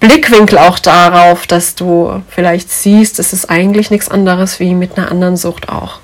Blickwinkel 0.00 0.58
auch 0.58 0.78
darauf, 0.78 1.46
dass 1.46 1.74
du 1.74 2.22
vielleicht 2.28 2.70
siehst, 2.70 3.18
es 3.18 3.32
ist 3.32 3.48
eigentlich 3.48 3.90
nichts 3.90 4.10
anderes 4.10 4.60
wie 4.60 4.74
mit 4.74 4.98
einer 4.98 5.10
anderen 5.10 5.36
Sucht 5.36 5.68
auch. 5.68 6.00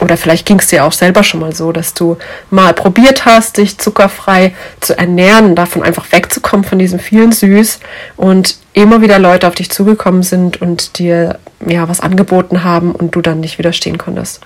Oder 0.00 0.16
vielleicht 0.16 0.46
ging 0.46 0.58
es 0.58 0.66
dir 0.66 0.84
auch 0.84 0.92
selber 0.92 1.22
schon 1.22 1.40
mal 1.40 1.54
so, 1.54 1.70
dass 1.70 1.94
du 1.94 2.16
mal 2.50 2.74
probiert 2.74 3.24
hast, 3.24 3.58
dich 3.58 3.78
zuckerfrei 3.78 4.54
zu 4.80 4.98
ernähren, 4.98 5.54
davon 5.54 5.82
einfach 5.82 6.10
wegzukommen 6.10 6.64
von 6.64 6.78
diesem 6.78 6.98
vielen 6.98 7.30
Süß 7.30 7.78
und 8.16 8.56
immer 8.72 9.00
wieder 9.00 9.18
Leute 9.18 9.46
auf 9.46 9.54
dich 9.54 9.70
zugekommen 9.70 10.22
sind 10.22 10.60
und 10.60 10.98
dir 10.98 11.38
ja 11.66 11.88
was 11.88 12.00
angeboten 12.00 12.64
haben 12.64 12.92
und 12.92 13.14
du 13.14 13.20
dann 13.20 13.40
nicht 13.40 13.58
widerstehen 13.58 13.98
konntest. 13.98 14.40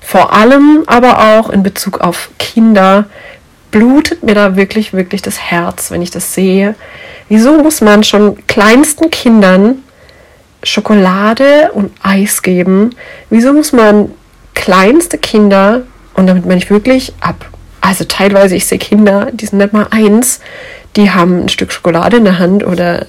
Vor 0.00 0.32
allem 0.32 0.82
aber 0.86 1.38
auch 1.38 1.48
in 1.48 1.62
Bezug 1.62 2.00
auf 2.00 2.30
Kinder 2.38 3.06
blutet 3.70 4.22
mir 4.22 4.34
da 4.34 4.56
wirklich, 4.56 4.92
wirklich 4.92 5.22
das 5.22 5.38
Herz, 5.38 5.90
wenn 5.90 6.02
ich 6.02 6.10
das 6.10 6.34
sehe. 6.34 6.74
Wieso 7.28 7.62
muss 7.62 7.80
man 7.80 8.04
schon 8.04 8.46
kleinsten 8.46 9.10
Kindern 9.10 9.76
Schokolade 10.62 11.70
und 11.72 11.92
Eis 12.02 12.42
geben? 12.42 12.90
Wieso 13.30 13.52
muss 13.52 13.72
man 13.72 14.12
kleinste 14.54 15.18
Kinder, 15.18 15.82
und 16.14 16.26
damit 16.26 16.46
meine 16.46 16.58
ich 16.58 16.70
wirklich 16.70 17.12
ab, 17.20 17.46
also 17.80 18.04
teilweise, 18.04 18.54
ich 18.56 18.66
sehe 18.66 18.78
Kinder, 18.78 19.28
die 19.32 19.46
sind 19.46 19.58
nicht 19.58 19.72
mal 19.72 19.88
eins, 19.90 20.40
die 20.96 21.10
haben 21.10 21.44
ein 21.44 21.48
Stück 21.48 21.72
Schokolade 21.72 22.18
in 22.18 22.24
der 22.24 22.38
Hand 22.38 22.64
oder 22.64 23.06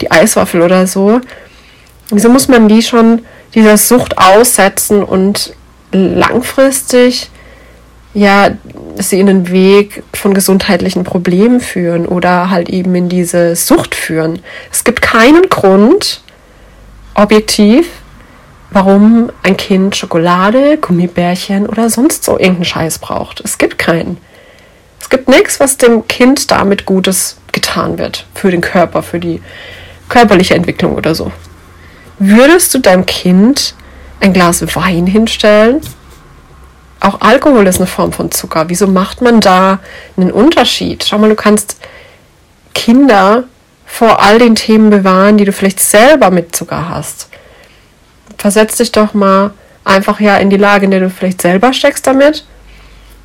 die 0.00 0.10
Eiswaffel 0.10 0.62
oder 0.62 0.86
so. 0.86 1.20
Wieso 2.10 2.28
muss 2.28 2.48
man 2.48 2.68
die 2.68 2.82
schon 2.82 3.24
dieser 3.54 3.76
Sucht 3.76 4.18
aussetzen 4.18 5.02
und 5.02 5.54
langfristig 5.92 7.30
ja 8.12 8.50
sie 8.96 9.18
in 9.18 9.26
den 9.26 9.50
Weg 9.50 10.04
von 10.12 10.34
gesundheitlichen 10.34 11.02
Problemen 11.02 11.60
führen 11.60 12.06
oder 12.06 12.50
halt 12.50 12.68
eben 12.68 12.94
in 12.94 13.08
diese 13.08 13.56
Sucht 13.56 13.94
führen. 13.94 14.38
Es 14.70 14.84
gibt 14.84 15.02
keinen 15.02 15.48
Grund, 15.48 16.22
objektiv, 17.14 17.88
warum 18.74 19.30
ein 19.42 19.56
Kind 19.56 19.96
Schokolade, 19.96 20.76
Gummibärchen 20.78 21.66
oder 21.66 21.88
sonst 21.88 22.24
so 22.24 22.32
irgendeinen 22.32 22.64
Scheiß 22.64 22.98
braucht. 22.98 23.40
Es 23.40 23.58
gibt 23.58 23.78
keinen. 23.78 24.18
Es 25.00 25.08
gibt 25.08 25.28
nichts, 25.28 25.60
was 25.60 25.76
dem 25.76 26.06
Kind 26.08 26.50
damit 26.50 26.84
Gutes 26.84 27.38
getan 27.52 27.98
wird. 27.98 28.26
Für 28.34 28.50
den 28.50 28.60
Körper, 28.60 29.02
für 29.02 29.20
die 29.20 29.40
körperliche 30.08 30.54
Entwicklung 30.54 30.94
oder 30.96 31.14
so. 31.14 31.32
Würdest 32.18 32.74
du 32.74 32.78
deinem 32.78 33.06
Kind 33.06 33.74
ein 34.24 34.32
Glas 34.32 34.62
Wein 34.74 35.06
hinstellen. 35.06 35.80
Auch 37.00 37.20
Alkohol 37.20 37.66
ist 37.66 37.78
eine 37.78 37.86
Form 37.86 38.12
von 38.12 38.30
Zucker. 38.30 38.68
Wieso 38.68 38.86
macht 38.86 39.20
man 39.20 39.40
da 39.40 39.80
einen 40.16 40.32
Unterschied? 40.32 41.04
Schau 41.06 41.18
mal, 41.18 41.28
du 41.28 41.36
kannst 41.36 41.76
Kinder 42.72 43.44
vor 43.84 44.22
all 44.22 44.38
den 44.38 44.54
Themen 44.54 44.90
bewahren, 44.90 45.36
die 45.36 45.44
du 45.44 45.52
vielleicht 45.52 45.80
selber 45.80 46.30
mit 46.30 46.56
Zucker 46.56 46.88
hast. 46.88 47.28
Versetz 48.44 48.76
dich 48.76 48.92
doch 48.92 49.14
mal 49.14 49.52
einfach 49.84 50.20
ja 50.20 50.36
in 50.36 50.50
die 50.50 50.58
Lage, 50.58 50.84
in 50.84 50.90
der 50.90 51.00
du 51.00 51.08
vielleicht 51.08 51.40
selber 51.40 51.72
steckst 51.72 52.06
damit. 52.06 52.44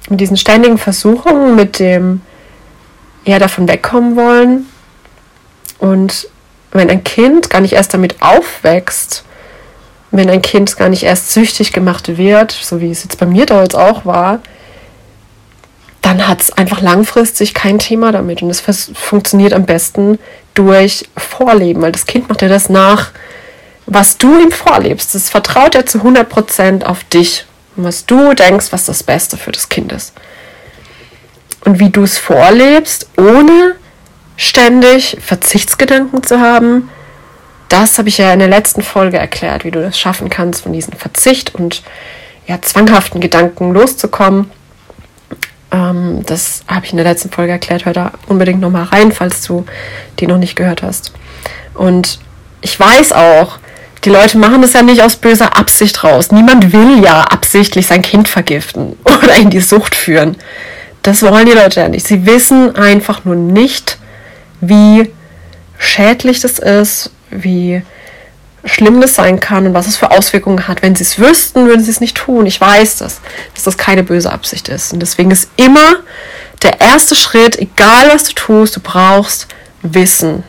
Mit 0.09 0.21
diesen 0.21 0.37
ständigen 0.37 0.77
Versuchungen, 0.77 1.57
mit 1.57 1.79
dem 1.79 2.21
ja 3.25 3.37
davon 3.37 3.67
wegkommen 3.67 4.15
wollen. 4.15 4.67
Und 5.77 6.29
wenn 6.71 6.89
ein 6.89 7.03
Kind 7.03 7.49
gar 7.49 7.59
nicht 7.59 7.73
erst 7.73 7.93
damit 7.93 8.21
aufwächst, 8.21 9.25
wenn 10.11 10.29
ein 10.29 10.41
Kind 10.41 10.77
gar 10.77 10.87
nicht 10.87 11.03
erst 11.03 11.33
süchtig 11.33 11.73
gemacht 11.73 12.17
wird, 12.17 12.53
so 12.53 12.79
wie 12.79 12.89
es 12.89 13.03
jetzt 13.03 13.19
bei 13.19 13.25
mir 13.25 13.45
damals 13.45 13.75
auch 13.75 14.05
war, 14.05 14.39
dann 16.01 16.29
hat 16.29 16.43
es 16.43 16.53
einfach 16.53 16.79
langfristig 16.79 17.53
kein 17.53 17.77
Thema 17.77 18.13
damit. 18.13 18.41
Und 18.41 18.49
es 18.51 18.61
funktioniert 18.93 19.51
am 19.51 19.65
besten 19.65 20.17
durch 20.53 21.09
Vorleben, 21.17 21.81
weil 21.81 21.91
das 21.91 22.05
Kind 22.05 22.29
macht 22.29 22.41
ja 22.41 22.47
das 22.47 22.69
nach, 22.69 23.11
was 23.89 24.17
du 24.17 24.39
ihm 24.39 24.51
vorlebst. 24.51 25.15
Das 25.15 25.29
vertraut 25.29 25.75
ja 25.75 25.85
zu 25.85 25.99
100% 25.99 26.83
auf 26.83 27.03
dich 27.05 27.45
und 27.75 27.83
was 27.83 28.05
du 28.05 28.33
denkst, 28.33 28.67
was 28.71 28.85
das 28.85 29.03
Beste 29.03 29.35
für 29.35 29.51
das 29.51 29.69
Kind 29.69 29.91
ist. 29.91 30.13
Und 31.65 31.79
wie 31.79 31.89
du 31.89 32.03
es 32.03 32.17
vorlebst, 32.17 33.09
ohne 33.17 33.75
ständig 34.37 35.17
Verzichtsgedanken 35.19 36.23
zu 36.23 36.39
haben, 36.39 36.89
das 37.67 37.97
habe 37.97 38.09
ich 38.09 38.17
ja 38.17 38.31
in 38.31 38.39
der 38.39 38.47
letzten 38.47 38.81
Folge 38.81 39.17
erklärt, 39.17 39.63
wie 39.65 39.71
du 39.71 39.81
das 39.81 39.99
schaffen 39.99 40.29
kannst, 40.29 40.63
von 40.63 40.73
diesem 40.73 40.93
Verzicht 40.93 41.55
und 41.55 41.83
ja, 42.47 42.61
zwanghaften 42.61 43.21
Gedanken 43.21 43.73
loszukommen. 43.73 44.49
Ähm, 45.71 46.23
das 46.25 46.63
habe 46.67 46.85
ich 46.85 46.91
in 46.91 46.97
der 46.97 47.05
letzten 47.05 47.29
Folge 47.29 47.51
erklärt. 47.51 47.85
Hör 47.85 47.93
da 47.93 48.11
unbedingt 48.27 48.61
nochmal 48.61 48.85
rein, 48.85 49.11
falls 49.11 49.43
du 49.43 49.65
die 50.19 50.27
noch 50.27 50.37
nicht 50.37 50.55
gehört 50.55 50.81
hast. 50.81 51.11
Und 51.73 52.19
ich 52.61 52.79
weiß 52.79 53.13
auch, 53.13 53.59
die 54.05 54.09
Leute 54.09 54.37
machen 54.37 54.61
das 54.61 54.73
ja 54.73 54.81
nicht 54.81 55.01
aus 55.01 55.15
böser 55.15 55.57
Absicht 55.57 56.03
raus. 56.03 56.31
Niemand 56.31 56.71
will 56.71 57.03
ja 57.03 57.21
absichtlich 57.21 57.87
sein 57.87 58.01
Kind 58.01 58.27
vergiften 58.27 58.97
oder 59.03 59.35
in 59.35 59.49
die 59.49 59.59
Sucht 59.59 59.95
führen. 59.95 60.37
Das 61.03 61.21
wollen 61.23 61.45
die 61.45 61.53
Leute 61.53 61.81
ja 61.81 61.89
nicht. 61.89 62.05
Sie 62.05 62.25
wissen 62.25 62.75
einfach 62.75 63.25
nur 63.25 63.35
nicht, 63.35 63.97
wie 64.61 65.09
schädlich 65.77 66.41
das 66.41 66.59
ist, 66.59 67.11
wie 67.29 67.81
schlimm 68.65 68.99
das 68.99 69.15
sein 69.15 69.39
kann 69.39 69.65
und 69.65 69.73
was 69.73 69.87
es 69.87 69.95
für 69.95 70.11
Auswirkungen 70.11 70.67
hat. 70.67 70.81
Wenn 70.81 70.95
sie 70.95 71.03
es 71.03 71.17
wüssten, 71.17 71.67
würden 71.67 71.83
sie 71.83 71.91
es 71.91 72.01
nicht 72.01 72.17
tun. 72.17 72.45
Ich 72.45 72.59
weiß 72.59 72.97
das, 72.97 73.21
dass 73.53 73.63
das 73.63 73.77
keine 73.77 74.03
böse 74.03 74.31
Absicht 74.31 74.67
ist. 74.67 74.91
Und 74.91 74.99
deswegen 74.99 75.31
ist 75.31 75.49
immer 75.55 75.95
der 76.61 76.81
erste 76.81 77.15
Schritt, 77.15 77.57
egal 77.57 78.09
was 78.11 78.25
du 78.25 78.33
tust, 78.33 78.75
du 78.75 78.81
brauchst 78.81 79.47
Wissen. 79.81 80.43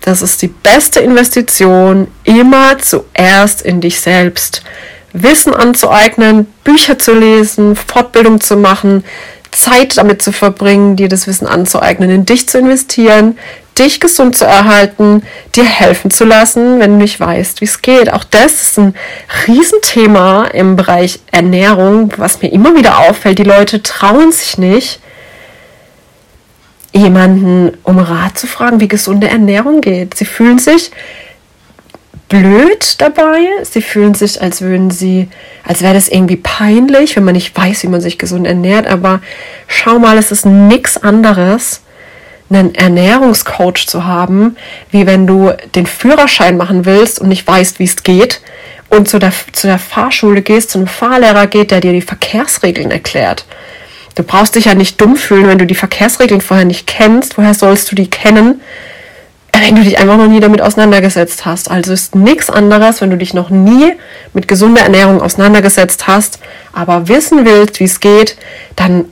Das 0.00 0.22
ist 0.22 0.40
die 0.42 0.48
beste 0.48 1.00
Investition, 1.00 2.08
immer 2.24 2.78
zuerst 2.78 3.62
in 3.62 3.80
dich 3.80 4.00
selbst. 4.00 4.62
Wissen 5.12 5.54
anzueignen, 5.54 6.46
Bücher 6.64 6.98
zu 6.98 7.14
lesen, 7.14 7.76
Fortbildung 7.76 8.40
zu 8.40 8.56
machen, 8.56 9.04
Zeit 9.50 9.98
damit 9.98 10.22
zu 10.22 10.32
verbringen, 10.32 10.96
dir 10.96 11.08
das 11.08 11.26
Wissen 11.26 11.46
anzueignen, 11.46 12.10
in 12.10 12.24
dich 12.24 12.48
zu 12.48 12.58
investieren, 12.58 13.36
dich 13.78 13.98
gesund 13.98 14.36
zu 14.36 14.44
erhalten, 14.44 15.22
dir 15.56 15.64
helfen 15.64 16.10
zu 16.10 16.24
lassen, 16.24 16.78
wenn 16.80 16.92
du 16.92 16.96
nicht 16.98 17.18
weißt, 17.18 17.60
wie 17.60 17.64
es 17.64 17.82
geht. 17.82 18.12
Auch 18.12 18.24
das 18.24 18.62
ist 18.62 18.78
ein 18.78 18.94
Riesenthema 19.46 20.44
im 20.46 20.76
Bereich 20.76 21.20
Ernährung, 21.32 22.12
was 22.16 22.42
mir 22.42 22.52
immer 22.52 22.76
wieder 22.76 22.98
auffällt. 22.98 23.38
Die 23.38 23.44
Leute 23.44 23.82
trauen 23.82 24.32
sich 24.32 24.58
nicht, 24.58 25.00
jemanden 26.92 27.76
um 27.84 27.98
Rat 27.98 28.38
zu 28.38 28.46
fragen, 28.46 28.80
wie 28.80 28.88
gesunde 28.88 29.28
Ernährung 29.28 29.80
geht. 29.80 30.16
Sie 30.16 30.24
fühlen 30.24 30.58
sich 30.58 30.90
blöd 32.28 33.00
dabei. 33.00 33.40
Sie 33.62 33.82
fühlen 33.82 34.14
sich, 34.14 34.40
als 34.40 34.62
würden 34.62 34.90
sie, 34.90 35.28
als 35.66 35.82
wäre 35.82 35.94
das 35.94 36.08
irgendwie 36.08 36.36
peinlich, 36.36 37.16
wenn 37.16 37.24
man 37.24 37.34
nicht 37.34 37.56
weiß, 37.56 37.82
wie 37.82 37.88
man 37.88 38.00
sich 38.00 38.18
gesund 38.18 38.46
ernährt. 38.46 38.86
Aber 38.86 39.20
schau 39.66 39.98
mal, 39.98 40.16
es 40.16 40.32
ist 40.32 40.46
nichts 40.46 40.96
anderes, 40.96 41.82
einen 42.48 42.74
Ernährungscoach 42.74 43.86
zu 43.86 44.06
haben, 44.06 44.56
wie 44.90 45.06
wenn 45.06 45.26
du 45.26 45.52
den 45.74 45.86
Führerschein 45.86 46.56
machen 46.56 46.86
willst 46.86 47.20
und 47.20 47.28
nicht 47.28 47.46
weißt, 47.46 47.78
wie 47.78 47.84
es 47.84 48.02
geht 48.02 48.40
und 48.88 49.08
zu 49.08 49.18
der, 49.18 49.32
zu 49.52 49.66
der 49.66 49.78
Fahrschule 49.78 50.42
gehst, 50.42 50.70
zu 50.70 50.78
einem 50.78 50.88
Fahrlehrer 50.88 51.46
geht, 51.46 51.70
der 51.70 51.80
dir 51.80 51.92
die 51.92 52.02
Verkehrsregeln 52.02 52.90
erklärt. 52.90 53.44
Du 54.14 54.22
brauchst 54.22 54.54
dich 54.54 54.66
ja 54.66 54.74
nicht 54.74 55.00
dumm 55.00 55.16
fühlen, 55.16 55.46
wenn 55.46 55.58
du 55.58 55.66
die 55.66 55.74
Verkehrsregeln 55.74 56.40
vorher 56.40 56.64
nicht 56.64 56.86
kennst. 56.86 57.38
Woher 57.38 57.54
sollst 57.54 57.90
du 57.90 57.94
die 57.94 58.10
kennen, 58.10 58.60
wenn 59.52 59.76
du 59.76 59.82
dich 59.82 59.98
einfach 59.98 60.16
noch 60.16 60.26
nie 60.26 60.40
damit 60.40 60.60
auseinandergesetzt 60.60 61.46
hast? 61.46 61.70
Also 61.70 61.92
ist 61.92 62.14
nichts 62.14 62.50
anderes, 62.50 63.00
wenn 63.00 63.10
du 63.10 63.16
dich 63.16 63.34
noch 63.34 63.50
nie 63.50 63.92
mit 64.32 64.48
gesunder 64.48 64.82
Ernährung 64.82 65.22
auseinandergesetzt 65.22 66.06
hast, 66.06 66.40
aber 66.72 67.08
wissen 67.08 67.44
willst, 67.44 67.80
wie 67.80 67.84
es 67.84 68.00
geht, 68.00 68.36
dann 68.76 69.04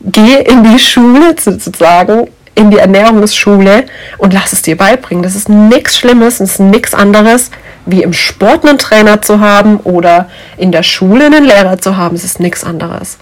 geh 0.00 0.36
in 0.36 0.64
die 0.64 0.78
Schule 0.78 1.34
sozusagen, 1.38 2.28
in 2.54 2.70
die 2.70 2.78
Ernährungsschule 2.78 3.84
und 4.18 4.32
lass 4.32 4.52
es 4.52 4.62
dir 4.62 4.76
beibringen. 4.76 5.22
Das 5.22 5.36
ist 5.36 5.48
nichts 5.48 5.98
Schlimmes, 5.98 6.38
das 6.38 6.52
ist 6.52 6.60
nichts 6.60 6.94
anderes, 6.94 7.50
wie 7.84 8.02
im 8.02 8.12
Sport 8.12 8.66
einen 8.66 8.78
Trainer 8.78 9.22
zu 9.22 9.40
haben 9.40 9.76
oder 9.78 10.28
in 10.56 10.72
der 10.72 10.82
Schule 10.82 11.26
einen 11.26 11.44
Lehrer 11.44 11.78
zu 11.78 11.96
haben. 11.96 12.16
Es 12.16 12.24
ist 12.24 12.40
nichts 12.40 12.64
anderes. 12.64 13.18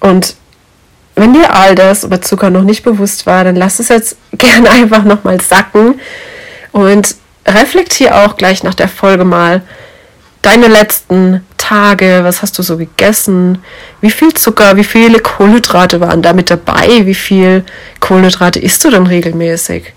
Und 0.00 0.36
wenn 1.14 1.32
dir 1.32 1.52
all 1.54 1.74
das 1.74 2.04
über 2.04 2.20
Zucker 2.20 2.50
noch 2.50 2.62
nicht 2.62 2.82
bewusst 2.82 3.26
war, 3.26 3.44
dann 3.44 3.56
lass 3.56 3.80
es 3.80 3.88
jetzt 3.88 4.16
gerne 4.32 4.70
einfach 4.70 5.04
nochmal 5.04 5.40
sacken 5.40 6.00
und 6.72 7.16
reflektier 7.46 8.14
auch 8.16 8.36
gleich 8.36 8.62
nach 8.62 8.74
der 8.74 8.88
Folge 8.88 9.24
mal 9.24 9.62
deine 10.42 10.68
letzten 10.68 11.44
Tage, 11.56 12.20
was 12.22 12.42
hast 12.42 12.58
du 12.58 12.62
so 12.62 12.76
gegessen, 12.76 13.58
wie 14.00 14.10
viel 14.10 14.32
Zucker, 14.34 14.76
wie 14.76 14.84
viele 14.84 15.18
Kohlenhydrate 15.18 16.00
waren 16.00 16.22
da 16.22 16.32
mit 16.32 16.50
dabei, 16.50 17.04
wie 17.04 17.14
viel 17.14 17.64
Kohlenhydrate 18.00 18.60
isst 18.60 18.84
du 18.84 18.90
denn 18.90 19.06
regelmäßig? 19.06 19.92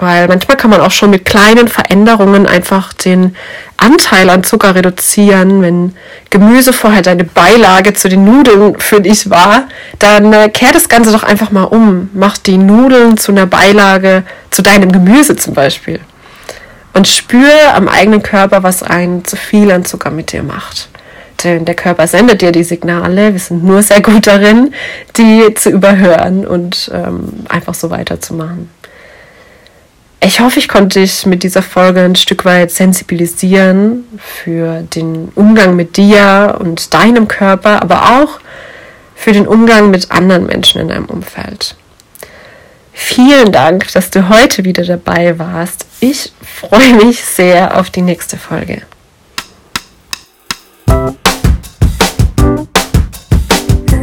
Weil 0.00 0.28
manchmal 0.28 0.56
kann 0.56 0.70
man 0.70 0.80
auch 0.80 0.90
schon 0.90 1.10
mit 1.10 1.24
kleinen 1.24 1.68
Veränderungen 1.68 2.46
einfach 2.46 2.92
den 2.92 3.36
Anteil 3.76 4.30
an 4.30 4.44
Zucker 4.44 4.74
reduzieren. 4.74 5.62
Wenn 5.62 5.96
Gemüse 6.30 6.72
vorher 6.72 7.02
deine 7.02 7.24
Beilage 7.24 7.92
zu 7.94 8.08
den 8.08 8.24
Nudeln 8.24 8.78
für 8.78 9.00
dich 9.00 9.30
war, 9.30 9.64
dann 9.98 10.32
äh, 10.32 10.48
kehr 10.48 10.72
das 10.72 10.88
Ganze 10.88 11.12
doch 11.12 11.22
einfach 11.22 11.50
mal 11.50 11.64
um. 11.64 12.10
Mach 12.14 12.38
die 12.38 12.58
Nudeln 12.58 13.16
zu 13.16 13.32
einer 13.32 13.46
Beilage 13.46 14.24
zu 14.50 14.62
deinem 14.62 14.92
Gemüse 14.92 15.36
zum 15.36 15.54
Beispiel. 15.54 16.00
Und 16.92 17.08
spür 17.08 17.74
am 17.74 17.88
eigenen 17.88 18.22
Körper, 18.22 18.62
was 18.62 18.82
ein 18.82 19.24
zu 19.24 19.36
viel 19.36 19.70
an 19.72 19.84
Zucker 19.84 20.10
mit 20.10 20.32
dir 20.32 20.42
macht. 20.42 20.88
Denn 21.42 21.64
der 21.64 21.74
Körper 21.74 22.06
sendet 22.06 22.40
dir 22.40 22.52
die 22.52 22.64
Signale. 22.64 23.32
Wir 23.32 23.40
sind 23.40 23.64
nur 23.64 23.82
sehr 23.82 24.00
gut 24.00 24.26
darin, 24.26 24.72
die 25.16 25.52
zu 25.54 25.70
überhören 25.70 26.46
und 26.46 26.90
ähm, 26.94 27.44
einfach 27.48 27.74
so 27.74 27.90
weiterzumachen. 27.90 28.70
Ich 30.24 30.40
hoffe, 30.40 30.58
ich 30.58 30.68
konnte 30.68 31.00
dich 31.00 31.26
mit 31.26 31.42
dieser 31.42 31.60
Folge 31.60 32.00
ein 32.00 32.16
Stück 32.16 32.46
weit 32.46 32.70
sensibilisieren 32.70 34.06
für 34.16 34.80
den 34.80 35.28
Umgang 35.34 35.76
mit 35.76 35.98
dir 35.98 36.56
und 36.60 36.94
deinem 36.94 37.28
Körper, 37.28 37.82
aber 37.82 38.22
auch 38.22 38.40
für 39.14 39.32
den 39.32 39.46
Umgang 39.46 39.90
mit 39.90 40.10
anderen 40.10 40.46
Menschen 40.46 40.80
in 40.80 40.88
deinem 40.88 41.04
Umfeld. 41.04 41.76
Vielen 42.94 43.52
Dank, 43.52 43.92
dass 43.92 44.08
du 44.08 44.30
heute 44.30 44.64
wieder 44.64 44.84
dabei 44.84 45.38
warst. 45.38 45.84
Ich 46.00 46.32
freue 46.42 46.94
mich 46.94 47.22
sehr 47.22 47.78
auf 47.78 47.90
die 47.90 48.02
nächste 48.02 48.38
Folge. 48.38 48.80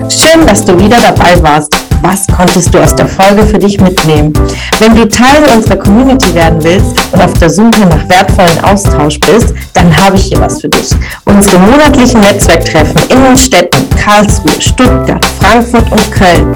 Schön, 0.07 0.45
dass 0.45 0.63
du 0.65 0.79
wieder 0.79 1.01
dabei 1.01 1.41
warst. 1.41 1.90
Was 2.01 2.25
konntest 2.27 2.73
du 2.73 2.79
aus 2.79 2.95
der 2.95 3.07
Folge 3.07 3.45
für 3.45 3.59
dich 3.59 3.79
mitnehmen? 3.79 4.33
Wenn 4.79 4.95
du 4.95 5.07
Teil 5.07 5.43
unserer 5.55 5.77
Community 5.77 6.33
werden 6.33 6.63
willst 6.63 6.95
und 7.11 7.21
auf 7.21 7.33
der 7.33 7.49
Suche 7.49 7.81
nach 7.81 8.09
wertvollen 8.09 8.59
Austausch 8.63 9.19
bist, 9.19 9.53
dann 9.73 9.95
habe 9.95 10.15
ich 10.15 10.23
hier 10.23 10.39
was 10.39 10.61
für 10.61 10.69
dich. 10.69 10.89
Unsere 11.25 11.59
monatlichen 11.59 12.21
Netzwerktreffen 12.21 12.99
in 13.09 13.23
den 13.23 13.37
Städten 13.37 13.87
Karlsruhe, 13.95 14.59
Stuttgart, 14.59 15.23
Frankfurt 15.39 15.91
und 15.91 16.11
Köln. 16.11 16.55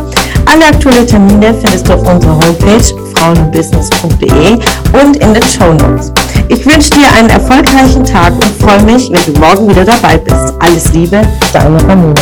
Alle 0.51 0.65
aktuellen 0.65 1.05
Termine 1.05 1.53
findest 1.53 1.87
du 1.87 1.93
auf 1.93 2.07
unserer 2.07 2.33
Homepage 2.33 2.83
frauenbusiness.de 3.15 4.53
und 4.99 5.17
in 5.17 5.33
den 5.33 5.43
Show 5.43 5.73
Notes. 5.73 6.11
Ich 6.47 6.65
wünsche 6.65 6.89
dir 6.89 7.07
einen 7.17 7.29
erfolgreichen 7.29 8.03
Tag 8.03 8.33
und 8.33 8.45
freue 8.59 8.81
mich, 8.83 9.11
wenn 9.11 9.33
du 9.33 9.39
morgen 9.39 9.69
wieder 9.69 9.85
dabei 9.85 10.17
bist. 10.17 10.53
Alles 10.59 10.91
Liebe, 10.93 11.21
deine 11.53 11.81
Ramona. 11.87 12.15